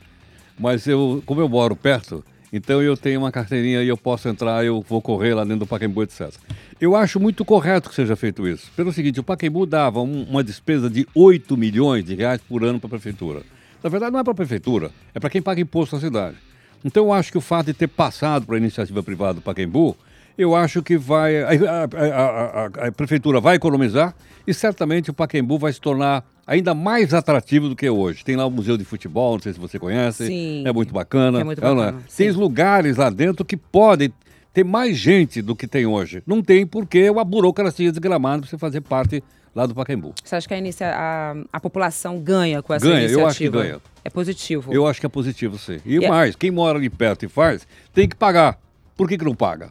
mas 0.59 0.87
eu, 0.87 1.23
como 1.25 1.41
eu 1.41 1.49
moro 1.49 1.75
perto, 1.75 2.23
então 2.53 2.83
eu 2.83 2.97
tenho 2.97 3.21
uma 3.21 3.31
carteirinha 3.31 3.83
e 3.83 3.89
eu 3.89 3.97
posso 3.97 4.29
entrar, 4.29 4.65
eu 4.65 4.85
vou 4.87 5.01
correr 5.01 5.35
lá 5.35 5.45
dentro 5.45 5.61
do 5.61 5.67
Pacaembu, 5.67 6.03
etc. 6.03 6.33
Eu 6.81 6.97
acho 6.97 7.21
muito 7.21 7.45
correto 7.45 7.89
que 7.89 7.95
seja 7.95 8.17
feito 8.17 8.47
isso. 8.47 8.71
Pelo 8.77 8.93
seguinte, 8.93 9.21
o 9.21 9.23
Pacaembu 9.23 9.65
dava 9.67 10.01
um, 10.01 10.25
uma 10.25 10.43
despesa 10.43 10.91
de 10.91 11.07
8 11.15 11.57
milhões 11.57 12.05
de 12.05 12.15
reais 12.15 12.41
por 12.41 12.65
ano 12.65 12.81
para 12.81 12.89
a 12.89 12.91
prefeitura. 12.91 13.43
Na 13.83 13.89
verdade, 13.89 14.13
não 14.13 14.21
é 14.21 14.25
para 14.25 14.33
a 14.33 14.37
prefeitura, 14.37 14.91
é 15.15 15.21
para 15.21 15.31
quem 15.31 15.41
paga 15.41 15.61
imposto 15.61 15.95
na 15.95 16.03
cidade. 16.03 16.37
Então 16.85 17.07
eu 17.07 17.13
acho 17.13 17.31
que 17.31 17.39
o 17.39 17.41
fato 17.41 17.67
de 17.67 17.75
ter 17.75 17.89
passado 17.89 18.47
para 18.47 18.57
a 18.57 18.59
iniciativa 18.59 19.03
privada 19.03 19.35
do 19.35 19.41
Pacaembu, 19.41 19.97
eu 20.37 20.55
acho 20.55 20.83
que 20.83 20.97
vai. 20.97 21.43
A, 21.43 21.49
a, 21.49 22.85
a, 22.85 22.89
a, 22.89 22.93
prefeitura 22.93 23.41
vai 23.41 23.57
economizar 23.57 24.15
e 24.47 24.55
certamente 24.55 25.11
o 25.11 25.15
Pacaembu 25.15 25.59
vai 25.59 25.73
se 25.73 25.81
tornar 25.81 26.25
ainda 26.47 26.75
mais 26.75 27.13
atrativo 27.15 27.69
do 27.69 27.77
que 27.77 27.89
hoje. 27.89 28.25
Tem 28.25 28.37
lá 28.37 28.47
o 28.47 28.51
Museu 28.51 28.77
de 28.77 28.85
Futebol, 28.85 29.35
não 29.35 29.43
sei 29.43 29.53
se 29.53 29.61
você 29.61 29.79
conhece. 29.79 30.27
Sim. 30.27 30.65
É 30.67 30.73
muito 30.73 30.93
bacana. 30.93 31.41
É 31.41 31.45
muito 31.45 31.61
bacana. 31.61 31.99
É, 31.99 32.01
é? 32.01 32.17
Tem 32.17 32.31
lugares 32.33 32.97
lá 32.97 33.11
dentro 33.11 33.45
que 33.45 33.57
podem 33.57 34.13
Tem 34.53 34.65
mais 34.65 34.97
gente 34.97 35.43
do 35.43 35.55
que 35.55 35.67
tem 35.67 35.87
hoje. 35.87 36.23
Não 36.27 36.43
tem 36.43 36.67
porque 36.67 36.99
é 37.01 37.11
uma 37.11 37.25
burocracia 37.25 37.91
desgramada 37.91 38.41
para 38.41 38.51
você 38.51 38.59
fazer 38.59 38.81
parte 38.81 39.23
lá 39.55 39.67
do 39.67 39.75
Pacaembu. 39.75 40.15
Você 40.23 40.37
acha 40.37 40.49
que 40.49 40.55
a, 40.55 40.59
inicia, 40.59 40.93
a, 40.95 41.37
a 41.53 41.61
população 41.61 42.19
ganha 42.21 42.63
com 42.63 42.73
essa 42.73 42.87
ganha, 42.87 43.01
iniciativa? 43.01 43.21
eu 43.21 43.27
acho 43.29 43.39
que 43.39 43.49
ganha. 43.49 43.81
É 44.05 44.11
positivo. 44.11 44.73
Eu 44.73 44.87
acho 44.87 45.01
que 45.01 45.07
é 45.07 45.09
positivo, 45.09 45.59
sim. 45.59 45.79
E, 45.85 45.99
E 45.99 46.05
é- 46.05 46.09
mais, 46.09 46.35
quem 46.35 46.51
mora 46.51 46.79
ali 46.79 46.89
perto 46.89 47.25
e 47.25 47.29
faz, 47.29 47.67
tem 47.93 48.09
que 48.09 48.17
pagar. 48.17 48.59
Por 48.97 49.09
que, 49.09 49.19
que 49.19 49.25
não 49.25 49.35
paga? 49.35 49.71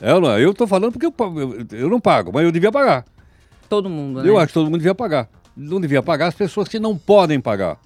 É, 0.00 0.14
ou 0.14 0.20
não 0.20 0.30
é? 0.32 0.44
Eu 0.44 0.52
estou 0.52 0.66
falando 0.66 0.92
porque 0.92 1.06
eu, 1.06 1.14
eu- 1.38 1.66
eu 1.78 1.88
não 1.88 2.00
pago, 2.00 2.30
mas 2.32 2.44
eu 2.44 2.52
devia 2.52 2.70
pagar. 2.70 3.04
Todo 3.68 3.90
mundo, 3.90 4.22
né? 4.22 4.28
Eu 4.28 4.38
acho 4.38 4.48
que 4.48 4.54
todo 4.54 4.66
mundo 4.66 4.78
devia 4.78 4.94
pagar. 4.94 5.28
Não 5.56 5.80
devia 5.80 6.02
pagar 6.02 6.26
as 6.28 6.34
pessoas 6.34 6.68
que 6.68 6.78
não 6.78 6.96
podem 6.96 7.40
pagar. 7.40 7.78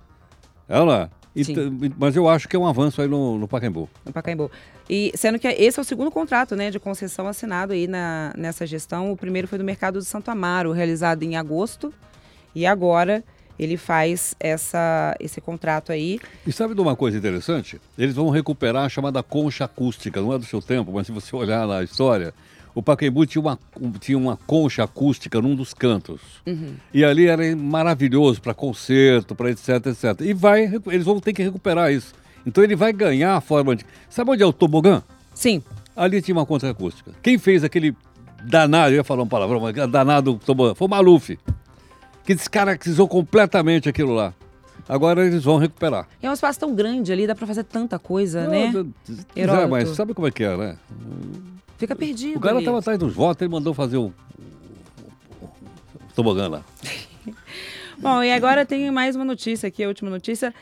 É, 0.69 0.79
é? 0.79 1.09
Então, 1.35 1.65
mas 1.99 2.15
eu 2.15 2.29
acho 2.29 2.47
que 2.47 2.55
é 2.55 2.59
um 2.59 2.67
avanço 2.67 3.01
aí 3.01 3.09
no, 3.09 3.39
no 3.39 3.49
Pacaembu. 3.49 3.89
no 4.05 4.13
Pacaembu. 4.13 4.51
E 4.89 5.11
sendo 5.15 5.39
que 5.39 5.49
esse 5.49 5.79
é 5.79 5.83
o 5.83 5.85
segundo 5.85 6.11
contrato, 6.11 6.55
né, 6.55 6.71
de 6.71 6.79
concessão 6.79 7.27
assinado 7.27 7.73
aí 7.73 7.87
na, 7.87 8.35
nessa 8.37 8.67
gestão. 8.67 9.11
O 9.11 9.17
primeiro 9.17 9.49
foi 9.49 9.57
do 9.57 9.65
Mercado 9.65 9.99
de 9.99 10.05
Santo 10.05 10.31
Amaro, 10.31 10.73
realizado 10.73 11.23
em 11.23 11.37
agosto. 11.37 11.93
E 12.55 12.67
agora 12.67 13.25
ele 13.59 13.77
faz 13.77 14.35
essa, 14.41 15.15
esse 15.21 15.41
contrato 15.41 15.93
aí. 15.93 16.19
E 16.47 16.53
sabe 16.53 16.75
de 16.75 16.81
uma 16.81 16.97
coisa 16.97 17.17
interessante? 17.19 17.81
Eles 17.97 18.15
vão 18.15 18.31
recuperar 18.31 18.85
a 18.85 18.89
chamada 18.89 19.23
concha 19.23 19.65
acústica, 19.65 20.21
não 20.21 20.33
é 20.33 20.39
do 20.39 20.45
seu 20.45 20.61
tempo, 20.61 20.91
mas 20.93 21.07
se 21.07 21.13
você 21.13 21.35
olhar 21.37 21.67
na 21.67 21.83
história, 21.83 22.33
o 22.75 22.83
Pacaembu 22.83 23.27
tinha 23.27 23.41
uma, 23.43 23.59
um- 23.81 23.93
tinha 23.93 24.17
uma 24.17 24.37
concha 24.47 24.83
acústica 24.85 25.41
num 25.41 25.55
dos 25.55 25.75
cantos. 25.75 26.21
E 26.93 27.05
ali 27.05 27.27
era 27.27 27.55
maravilhoso 27.57 28.41
para 28.41 28.55
concerto, 28.55 29.35
para 29.35 29.51
etc, 29.51 29.69
etc. 29.87 30.21
E 30.23 30.33
vai, 30.33 30.73
eles 30.87 31.05
vão 31.05 31.21
ter 31.21 31.33
que 31.33 31.43
recuperar 31.43 31.93
isso. 31.93 32.15
Então 32.47 32.65
ele 32.65 32.75
vai 32.75 32.93
ganhar 32.93 33.37
a 33.37 33.41
forma 33.41 33.77
de... 33.77 33.85
Sabe 34.09 34.31
onde 34.31 34.43
é 34.43 34.47
o 34.47 34.53
tobogã? 34.53 35.03
Sim, 35.35 35.63
Ali 35.95 36.23
tinha 36.23 36.35
uma 36.35 36.47
concha 36.47 36.71
acústica. 36.71 37.13
Quem 37.23 37.37
fez 37.37 37.63
aquele 37.63 37.95
danado, 38.45 38.93
eu 38.93 38.97
ia 38.97 39.05
falar 39.05 39.23
um 39.23 39.29
palavrão, 39.29 39.61
mas 39.61 39.75
danado 39.91 40.41
tobogã, 40.45 40.75
foi 40.75 40.87
o 40.87 40.91
Maluf. 40.91 41.39
Que 42.25 42.35
descaracterizou 42.35 43.09
completamente 43.09 43.89
aquilo 43.89 44.13
lá. 44.15 44.35
Agora 44.89 45.25
eles 45.27 45.45
vão 45.45 45.59
recuperar. 45.59 46.09
é 46.21 46.29
um 46.29 46.33
espaço 46.33 46.59
tão 46.59 46.75
grande 46.75 47.13
ali, 47.13 47.27
dá 47.27 47.35
pra 47.35 47.47
fazer 47.47 47.65
tanta 47.65 47.99
coisa, 47.99 48.47
né? 48.49 48.71
Não, 48.73 48.93
Zé, 49.11 49.25
Heródoto. 49.37 49.69
mas 49.69 49.89
sabe 49.91 50.13
como 50.13 50.27
é 50.27 50.31
que 50.31 50.43
é, 50.43 50.57
né? 50.57 50.77
Fica 51.79 51.95
perdido 51.97 52.37
O 52.39 52.41
cara 52.41 52.59
estava 52.59 52.79
atrás 52.79 52.99
dos 52.99 53.15
votos, 53.15 53.43
ele 53.43 53.51
mandou 53.51 53.73
fazer 53.75 53.97
o, 53.97 54.13
o, 55.41 55.45
o 55.45 56.15
tobogã 56.15 56.49
lá. 56.49 56.63
Bom, 57.99 58.23
e 58.23 58.33
agora 58.33 58.67
tem 58.67 58.91
mais 58.91 59.15
uma 59.15 59.25
notícia 59.25 59.69
aqui, 59.69 59.85
a 59.85 59.89
última 59.89 60.11
notícia. 60.11 60.53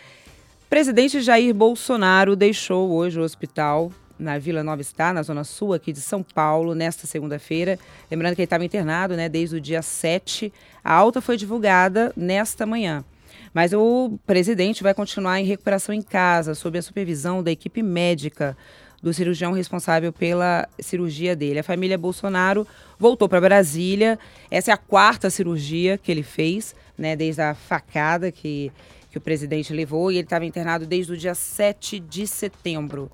Presidente 0.69 1.21
Jair 1.21 1.55
Bolsonaro 1.55 2.37
deixou 2.37 2.90
hoje 2.90 3.19
o 3.19 3.23
hospital 3.23 3.90
na 4.20 4.38
Vila 4.38 4.62
Nova 4.62 4.82
Star, 4.82 5.14
na 5.14 5.22
zona 5.22 5.42
sul 5.42 5.72
aqui 5.72 5.92
de 5.92 6.00
São 6.00 6.22
Paulo, 6.22 6.74
nesta 6.74 7.06
segunda-feira. 7.06 7.78
Lembrando 8.10 8.34
que 8.34 8.42
ele 8.42 8.44
estava 8.46 8.64
internado, 8.64 9.16
né, 9.16 9.28
desde 9.28 9.56
o 9.56 9.60
dia 9.60 9.82
7. 9.82 10.52
A 10.84 10.92
alta 10.92 11.20
foi 11.20 11.36
divulgada 11.36 12.12
nesta 12.16 12.66
manhã. 12.66 13.04
Mas 13.52 13.72
o 13.72 14.18
presidente 14.26 14.82
vai 14.82 14.94
continuar 14.94 15.40
em 15.40 15.44
recuperação 15.44 15.94
em 15.94 16.02
casa, 16.02 16.54
sob 16.54 16.78
a 16.78 16.82
supervisão 16.82 17.42
da 17.42 17.50
equipe 17.50 17.82
médica 17.82 18.56
do 19.02 19.12
cirurgião 19.14 19.52
responsável 19.52 20.12
pela 20.12 20.68
cirurgia 20.78 21.34
dele. 21.34 21.60
A 21.60 21.64
família 21.64 21.96
Bolsonaro 21.96 22.66
voltou 22.98 23.28
para 23.28 23.40
Brasília. 23.40 24.18
Essa 24.50 24.70
é 24.70 24.74
a 24.74 24.76
quarta 24.76 25.30
cirurgia 25.30 25.96
que 25.96 26.12
ele 26.12 26.22
fez, 26.22 26.74
né, 26.96 27.16
desde 27.16 27.40
a 27.40 27.54
facada 27.54 28.30
que, 28.30 28.70
que 29.10 29.18
o 29.18 29.20
presidente 29.20 29.72
levou, 29.72 30.12
e 30.12 30.16
ele 30.16 30.24
estava 30.24 30.44
internado 30.44 30.86
desde 30.86 31.12
o 31.12 31.16
dia 31.16 31.34
7 31.34 31.98
de 31.98 32.26
setembro. 32.26 33.10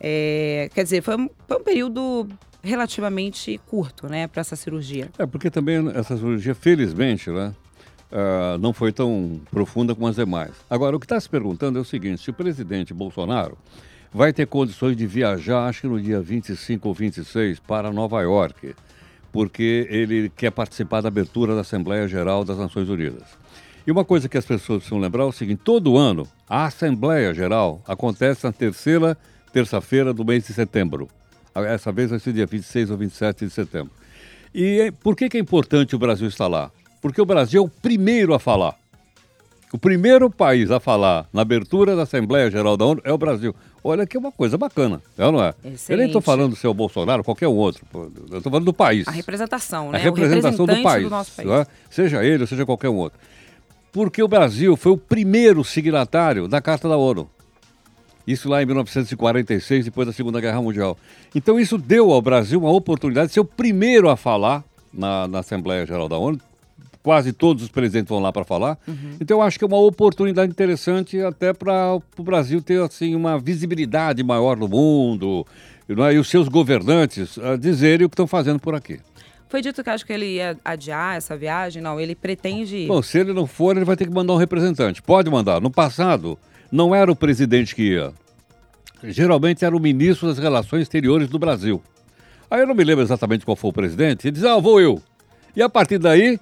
É, 0.00 0.68
quer 0.74 0.84
dizer, 0.84 1.02
foi 1.02 1.16
um, 1.16 1.28
foi 1.46 1.56
um 1.56 1.62
período 1.62 2.28
relativamente 2.62 3.60
curto, 3.66 4.08
né, 4.08 4.26
para 4.26 4.40
essa 4.40 4.56
cirurgia. 4.56 5.10
É, 5.18 5.26
porque 5.26 5.50
também 5.50 5.90
essa 5.94 6.16
cirurgia, 6.16 6.54
felizmente, 6.54 7.30
né? 7.30 7.54
ah, 8.14 8.56
não 8.60 8.72
foi 8.72 8.92
tão 8.92 9.40
profunda 9.50 9.92
como 9.92 10.06
as 10.06 10.14
demais. 10.14 10.52
Agora, 10.70 10.94
o 10.94 11.00
que 11.00 11.04
está 11.04 11.18
se 11.18 11.28
perguntando 11.28 11.78
é 11.78 11.82
o 11.82 11.84
seguinte: 11.84 12.22
se 12.22 12.30
o 12.30 12.32
presidente 12.32 12.94
Bolsonaro 12.94 13.58
vai 14.12 14.32
ter 14.32 14.46
condições 14.46 14.96
de 14.96 15.04
viajar, 15.04 15.66
acho 15.66 15.82
que 15.82 15.88
no 15.88 16.00
dia 16.00 16.20
25 16.20 16.86
ou 16.86 16.94
26, 16.94 17.58
para 17.58 17.92
Nova 17.92 18.22
York, 18.22 18.76
porque 19.32 19.88
ele 19.90 20.30
quer 20.36 20.52
participar 20.52 21.00
da 21.00 21.08
abertura 21.08 21.56
da 21.56 21.62
Assembleia 21.62 22.06
Geral 22.06 22.44
das 22.44 22.56
Nações 22.56 22.88
Unidas. 22.88 23.24
E 23.84 23.90
uma 23.90 24.04
coisa 24.04 24.28
que 24.28 24.38
as 24.38 24.46
pessoas 24.46 24.78
precisam 24.78 25.00
lembrar 25.00 25.24
é 25.24 25.26
o 25.26 25.32
seguinte: 25.32 25.62
todo 25.64 25.96
ano 25.96 26.28
a 26.48 26.66
Assembleia 26.66 27.34
Geral 27.34 27.82
acontece 27.84 28.44
na 28.44 28.52
terceira 28.52 29.18
terça-feira 29.54 30.12
do 30.12 30.24
mês 30.24 30.44
de 30.44 30.52
setembro. 30.52 31.08
Essa 31.54 31.92
vez 31.92 32.10
vai 32.10 32.18
ser 32.18 32.32
dia 32.32 32.44
26 32.44 32.90
ou 32.90 32.96
27 32.96 33.46
de 33.46 33.52
setembro. 33.52 33.92
E 34.52 34.80
eh, 34.80 34.90
por 34.90 35.14
que, 35.14 35.28
que 35.28 35.36
é 35.36 35.40
importante 35.40 35.94
o 35.94 35.98
Brasil 35.98 36.26
estar 36.26 36.48
lá? 36.48 36.72
Porque 37.00 37.22
o 37.22 37.24
Brasil 37.24 37.62
é 37.62 37.64
o 37.64 37.68
primeiro 37.68 38.34
a 38.34 38.40
falar. 38.40 38.74
O 39.72 39.78
primeiro 39.78 40.28
país 40.28 40.72
a 40.72 40.80
falar 40.80 41.28
na 41.32 41.42
abertura 41.42 41.94
da 41.94 42.02
Assembleia 42.02 42.50
Geral 42.50 42.76
da 42.76 42.84
ONU 42.84 43.00
é 43.04 43.12
o 43.12 43.18
Brasil. 43.18 43.54
Olha 43.82 44.04
que 44.06 44.16
é 44.16 44.20
uma 44.20 44.32
coisa 44.32 44.58
bacana, 44.58 45.00
é 45.16 45.24
ou 45.26 45.32
não 45.32 45.42
é? 45.42 45.48
Eu 45.48 45.54
nem 45.64 45.74
estou 45.74 45.94
Excelente. 45.94 46.20
falando 46.22 46.50
do 46.50 46.56
seu 46.56 46.74
Bolsonaro, 46.74 47.22
qualquer 47.22 47.46
um 47.46 47.56
outro. 47.56 47.84
Eu 47.92 48.38
estou 48.38 48.50
falando 48.50 48.64
do 48.64 48.72
país. 48.72 49.06
A 49.06 49.12
representação, 49.12 49.90
A 49.90 49.92
né? 49.92 49.98
representação 49.98 50.64
o 50.64 50.68
do 50.68 50.82
país. 50.82 51.08
nosso 51.10 51.32
país. 51.32 51.48
é? 51.48 51.66
Seja 51.90 52.24
ele 52.24 52.42
ou 52.42 52.46
seja 52.46 52.66
qualquer 52.66 52.88
um 52.88 52.96
outro. 52.96 53.18
Porque 53.92 54.20
o 54.22 54.26
Brasil 54.28 54.76
foi 54.76 54.92
o 54.92 54.96
primeiro 54.96 55.62
signatário 55.62 56.48
da 56.48 56.60
Carta 56.60 56.88
da 56.88 56.96
ONU. 56.96 57.28
Isso 58.26 58.48
lá 58.48 58.62
em 58.62 58.66
1946, 58.66 59.84
depois 59.84 60.06
da 60.06 60.12
Segunda 60.12 60.40
Guerra 60.40 60.60
Mundial. 60.60 60.96
Então 61.34 61.60
isso 61.60 61.76
deu 61.76 62.10
ao 62.10 62.22
Brasil 62.22 62.58
uma 62.58 62.70
oportunidade 62.70 63.28
de 63.28 63.34
ser 63.34 63.40
o 63.40 63.44
primeiro 63.44 64.08
a 64.08 64.16
falar 64.16 64.64
na, 64.92 65.28
na 65.28 65.40
Assembleia 65.40 65.84
Geral 65.84 66.08
da 66.08 66.16
ONU. 66.16 66.40
Quase 67.02 67.34
todos 67.34 67.62
os 67.62 67.68
presidentes 67.68 68.08
vão 68.08 68.18
lá 68.18 68.32
para 68.32 68.44
falar. 68.44 68.78
Então 69.20 69.38
eu 69.38 69.42
acho 69.42 69.58
que 69.58 69.64
é 69.64 69.68
uma 69.68 69.78
oportunidade 69.78 70.50
interessante 70.50 71.20
até 71.20 71.52
para 71.52 71.96
o 72.16 72.22
Brasil 72.22 72.62
ter 72.62 72.80
assim 72.80 73.14
uma 73.14 73.38
visibilidade 73.38 74.22
maior 74.22 74.56
no 74.56 74.66
mundo 74.66 75.46
é? 75.86 76.14
e 76.14 76.18
os 76.18 76.30
seus 76.30 76.48
governantes 76.48 77.38
dizerem 77.60 78.06
o 78.06 78.08
que 78.08 78.14
estão 78.14 78.26
fazendo 78.26 78.58
por 78.58 78.74
aqui. 78.74 79.00
Foi 79.48 79.60
dito 79.60 79.84
que 79.84 79.90
acho 79.90 80.04
que 80.04 80.12
ele 80.12 80.36
ia 80.36 80.58
adiar 80.64 81.16
essa 81.16 81.36
viagem. 81.36 81.82
Não, 81.82 82.00
ele 82.00 82.14
pretende. 82.14 82.86
Bom, 82.88 83.02
se 83.02 83.18
ele 83.18 83.32
não 83.32 83.46
for, 83.46 83.76
ele 83.76 83.84
vai 83.84 83.96
ter 83.96 84.06
que 84.06 84.12
mandar 84.12 84.32
um 84.32 84.36
representante. 84.36 85.02
Pode 85.02 85.30
mandar. 85.30 85.60
No 85.60 85.70
passado, 85.70 86.38
não 86.74 86.92
era 86.92 87.10
o 87.10 87.14
presidente 87.14 87.72
que 87.72 87.92
ia. 87.92 88.12
Geralmente 89.04 89.64
era 89.64 89.76
o 89.76 89.78
ministro 89.78 90.26
das 90.26 90.38
Relações 90.38 90.82
Exteriores 90.82 91.28
do 91.28 91.38
Brasil. 91.38 91.80
Aí 92.50 92.62
eu 92.62 92.66
não 92.66 92.74
me 92.74 92.82
lembro 92.82 93.04
exatamente 93.04 93.44
qual 93.44 93.56
foi 93.56 93.70
o 93.70 93.72
presidente. 93.72 94.26
Ele 94.26 94.32
diz, 94.32 94.44
ah, 94.44 94.58
vou 94.58 94.80
eu. 94.80 95.00
E 95.54 95.62
a 95.62 95.68
partir 95.68 95.98
daí... 95.98 96.36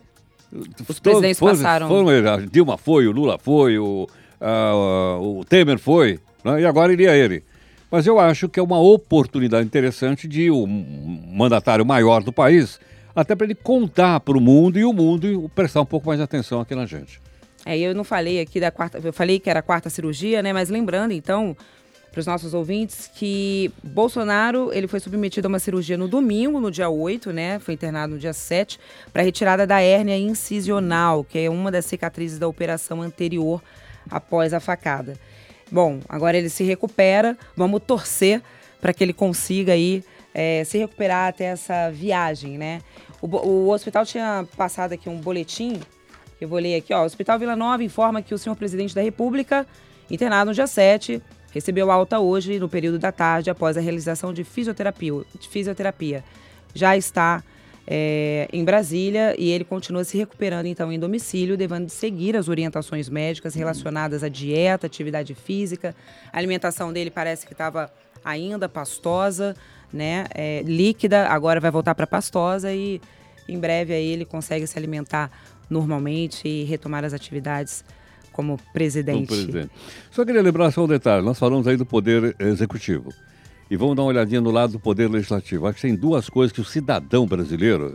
Os 0.88 0.98
presidentes 0.98 1.38
foram, 1.38 1.54
passaram. 1.54 1.88
Foram, 1.88 2.10
eles. 2.10 2.30
a 2.30 2.36
Dilma 2.38 2.78
foi, 2.78 3.06
o 3.06 3.12
Lula 3.12 3.38
foi, 3.38 3.78
o, 3.78 4.06
ah, 4.40 5.18
o 5.20 5.44
Temer 5.44 5.78
foi, 5.78 6.18
né? 6.42 6.62
e 6.62 6.64
agora 6.64 6.94
iria 6.94 7.14
ele. 7.14 7.44
Mas 7.90 8.06
eu 8.06 8.18
acho 8.18 8.48
que 8.48 8.58
é 8.58 8.62
uma 8.62 8.80
oportunidade 8.80 9.66
interessante 9.66 10.26
de 10.26 10.50
o 10.50 10.66
mandatário 10.66 11.84
maior 11.84 12.22
do 12.22 12.32
país, 12.32 12.80
até 13.14 13.34
para 13.34 13.44
ele 13.44 13.54
contar 13.54 14.20
para 14.20 14.36
o 14.36 14.40
mundo 14.40 14.78
e 14.78 14.84
o 14.84 14.94
mundo 14.94 15.50
prestar 15.54 15.82
um 15.82 15.86
pouco 15.86 16.06
mais 16.06 16.18
de 16.18 16.24
atenção 16.24 16.58
aqui 16.58 16.74
na 16.74 16.86
gente. 16.86 17.20
É, 17.64 17.78
eu 17.78 17.94
não 17.94 18.04
falei 18.04 18.40
aqui 18.40 18.58
da 18.58 18.70
quarta, 18.70 19.00
eu 19.02 19.12
falei 19.12 19.38
que 19.38 19.48
era 19.48 19.60
a 19.60 19.62
quarta 19.62 19.88
cirurgia, 19.88 20.42
né? 20.42 20.52
Mas 20.52 20.68
lembrando, 20.68 21.12
então, 21.12 21.56
para 22.10 22.20
os 22.20 22.26
nossos 22.26 22.54
ouvintes, 22.54 23.10
que 23.14 23.72
Bolsonaro 23.82 24.70
ele 24.72 24.86
foi 24.86 25.00
submetido 25.00 25.46
a 25.46 25.50
uma 25.50 25.58
cirurgia 25.58 25.96
no 25.96 26.08
domingo, 26.08 26.60
no 26.60 26.70
dia 26.70 26.88
8, 26.88 27.32
né? 27.32 27.58
Foi 27.58 27.74
internado 27.74 28.14
no 28.14 28.18
dia 28.18 28.32
7, 28.32 28.78
para 29.12 29.22
retirada 29.22 29.66
da 29.66 29.80
hérnia 29.80 30.18
incisional, 30.18 31.24
que 31.24 31.38
é 31.38 31.48
uma 31.48 31.70
das 31.70 31.86
cicatrizes 31.86 32.38
da 32.38 32.48
operação 32.48 33.00
anterior 33.00 33.62
após 34.10 34.52
a 34.52 34.60
facada. 34.60 35.16
Bom, 35.70 36.00
agora 36.08 36.36
ele 36.36 36.50
se 36.50 36.64
recupera, 36.64 37.38
vamos 37.56 37.80
torcer 37.86 38.42
para 38.80 38.92
que 38.92 39.02
ele 39.02 39.12
consiga 39.12 39.72
aí 39.72 40.04
é, 40.34 40.64
se 40.64 40.76
recuperar 40.76 41.28
até 41.28 41.44
essa 41.44 41.90
viagem, 41.90 42.58
né? 42.58 42.80
O, 43.22 43.26
o 43.26 43.70
hospital 43.70 44.04
tinha 44.04 44.44
passado 44.56 44.92
aqui 44.92 45.08
um 45.08 45.18
boletim 45.18 45.80
eu 46.42 46.48
vou 46.48 46.58
ler 46.58 46.76
aqui, 46.76 46.92
ó. 46.92 47.02
O 47.02 47.04
Hospital 47.04 47.38
Vila 47.38 47.54
Nova 47.54 47.84
informa 47.84 48.20
que 48.20 48.34
o 48.34 48.38
senhor 48.38 48.56
presidente 48.56 48.94
da 48.94 49.00
República, 49.00 49.64
internado 50.10 50.50
no 50.50 50.54
dia 50.54 50.66
7, 50.66 51.22
recebeu 51.52 51.90
alta 51.90 52.18
hoje, 52.18 52.58
no 52.58 52.68
período 52.68 52.98
da 52.98 53.12
tarde, 53.12 53.48
após 53.48 53.76
a 53.76 53.80
realização 53.80 54.32
de 54.32 54.42
fisioterapia. 54.42 55.12
De 55.38 55.48
fisioterapia. 55.48 56.24
Já 56.74 56.96
está 56.96 57.44
é, 57.86 58.48
em 58.52 58.64
Brasília 58.64 59.36
e 59.38 59.50
ele 59.50 59.64
continua 59.64 60.02
se 60.02 60.18
recuperando, 60.18 60.66
então, 60.66 60.92
em 60.92 60.98
domicílio, 60.98 61.56
devendo 61.56 61.88
seguir 61.88 62.36
as 62.36 62.48
orientações 62.48 63.08
médicas 63.08 63.54
relacionadas 63.54 64.24
à 64.24 64.28
dieta, 64.28 64.88
atividade 64.88 65.34
física. 65.34 65.94
A 66.32 66.38
alimentação 66.38 66.92
dele 66.92 67.10
parece 67.10 67.46
que 67.46 67.52
estava 67.52 67.88
ainda 68.24 68.68
pastosa, 68.68 69.54
né? 69.92 70.26
é, 70.34 70.62
líquida, 70.62 71.28
agora 71.28 71.60
vai 71.60 71.70
voltar 71.70 71.94
para 71.94 72.06
pastosa 72.06 72.72
e 72.72 73.00
em 73.48 73.58
breve 73.58 73.92
aí 73.92 74.06
ele 74.06 74.24
consegue 74.24 74.66
se 74.66 74.78
alimentar 74.78 75.30
normalmente 75.72 76.46
e 76.46 76.64
retomar 76.64 77.04
as 77.04 77.12
atividades 77.12 77.84
como 78.32 78.58
presidente. 78.72 79.28
Como 79.28 79.42
presidente. 79.44 79.70
Só 80.10 80.24
queria 80.24 80.42
lembrar 80.42 80.70
só 80.70 80.84
um 80.84 80.88
detalhe: 80.88 81.24
nós 81.24 81.38
falamos 81.38 81.66
aí 81.66 81.76
do 81.76 81.86
Poder 81.86 82.36
Executivo. 82.38 83.12
E 83.70 83.76
vamos 83.76 83.96
dar 83.96 84.02
uma 84.02 84.08
olhadinha 84.08 84.40
no 84.40 84.50
lado 84.50 84.72
do 84.72 84.80
Poder 84.80 85.08
Legislativo. 85.10 85.66
Acho 85.66 85.76
que 85.76 85.82
tem 85.82 85.96
duas 85.96 86.28
coisas 86.28 86.52
que 86.52 86.60
o 86.60 86.64
cidadão 86.64 87.26
brasileiro 87.26 87.94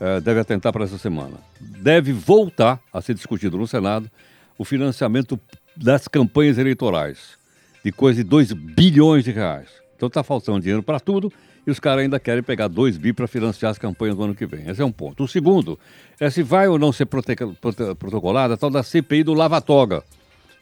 eh, 0.00 0.20
deve 0.20 0.40
atentar 0.40 0.72
para 0.72 0.84
essa 0.84 0.98
semana. 0.98 1.36
Deve 1.60 2.12
voltar 2.12 2.80
a 2.92 3.00
ser 3.00 3.14
discutido 3.14 3.56
no 3.56 3.68
Senado 3.68 4.10
o 4.58 4.64
financiamento 4.64 5.38
das 5.76 6.08
campanhas 6.08 6.58
eleitorais, 6.58 7.38
de 7.84 7.92
coisa 7.92 8.22
de 8.22 8.28
2 8.28 8.52
bilhões 8.52 9.24
de 9.24 9.30
reais. 9.30 9.68
Então 9.96 10.08
está 10.08 10.24
faltando 10.24 10.60
dinheiro 10.60 10.82
para 10.82 10.98
tudo 10.98 11.32
e 11.66 11.70
os 11.70 11.78
caras 11.78 12.02
ainda 12.02 12.18
querem 12.18 12.42
pegar 12.42 12.68
2 12.68 12.98
bi 12.98 13.12
para 13.12 13.26
financiar 13.26 13.70
as 13.70 13.78
campanhas 13.78 14.16
do 14.16 14.22
ano 14.22 14.34
que 14.34 14.46
vem. 14.46 14.68
Esse 14.68 14.82
é 14.82 14.84
um 14.84 14.92
ponto. 14.92 15.24
O 15.24 15.28
segundo 15.28 15.78
é 16.18 16.28
se 16.30 16.42
vai 16.42 16.68
ou 16.68 16.78
não 16.78 16.92
ser 16.92 17.06
prote 17.06 17.34
prote 17.60 17.94
protocolada 17.96 18.54
a 18.54 18.56
tal 18.56 18.70
da 18.70 18.82
CPI 18.82 19.24
do 19.24 19.34
Lava-Toga 19.34 20.02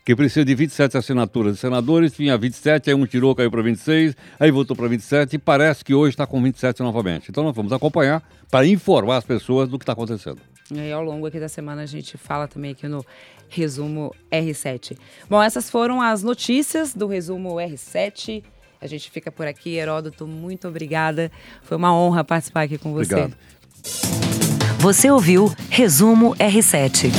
que 0.04 0.16
precisa 0.16 0.45
de 0.45 0.54
27 0.54 0.97
assinaturas 0.97 1.54
de 1.54 1.61
senadores, 1.61 2.12
tinha 2.12 2.37
27, 2.37 2.90
aí 2.90 2.97
um 2.97 3.07
tirou, 3.07 3.35
caiu 3.35 3.50
para 3.50 3.62
26, 3.62 4.16
aí 4.38 4.50
voltou 4.50 4.75
para 4.75 4.88
27 4.88 5.35
e 5.35 5.38
parece 5.38 5.85
que 5.85 5.95
hoje 5.95 6.14
está 6.14 6.26
com 6.26 6.42
27 6.42 6.83
novamente. 6.83 7.30
Então 7.30 7.45
nós 7.45 7.54
vamos 7.54 7.73
acompanhar 7.73 8.23
para 8.50 8.66
informar 8.66 9.19
as 9.19 9.25
pessoas 9.25 9.69
do 9.69 9.78
que 9.78 9.83
está 9.83 9.92
acontecendo. 9.92 10.40
E 10.73 10.78
aí, 10.78 10.92
ao 10.92 11.02
longo 11.02 11.26
aqui 11.26 11.40
da 11.40 11.49
semana 11.49 11.83
a 11.83 11.87
gente 11.87 12.16
fala 12.16 12.47
também 12.47 12.71
aqui 12.71 12.87
no 12.87 13.04
resumo 13.49 14.14
R7. 14.30 14.97
Bom, 15.28 15.42
essas 15.42 15.69
foram 15.69 16.00
as 16.00 16.23
notícias 16.23 16.95
do 16.95 17.07
resumo 17.07 17.57
R7. 17.57 18.42
A 18.81 18.87
gente 18.87 19.11
fica 19.11 19.31
por 19.31 19.47
aqui, 19.47 19.77
Heródoto, 19.77 20.27
muito 20.27 20.67
obrigada. 20.67 21.31
Foi 21.63 21.77
uma 21.77 21.95
honra 21.95 22.25
participar 22.25 22.63
aqui 22.63 22.79
com 22.79 22.93
você. 22.93 23.15
Obrigado. 23.15 23.37
Você 24.79 25.11
ouviu 25.11 25.53
Resumo 25.69 26.35
R7. 26.37 27.11